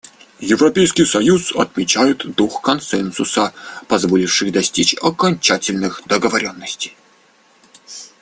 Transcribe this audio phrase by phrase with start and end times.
[0.39, 3.53] Европейский союз отмечает дух консенсуса,
[3.87, 6.97] позволивший достичь окончательных договоренностей.